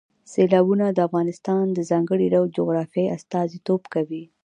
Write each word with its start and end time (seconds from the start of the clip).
سیلابونه 0.31 0.85
د 0.91 0.99
افغانستان 1.07 1.65
د 1.73 1.79
ځانګړي 1.91 2.25
ډول 2.33 2.49
جغرافیه 2.57 3.13
استازیتوب 3.17 3.81
کوي. 3.93 4.23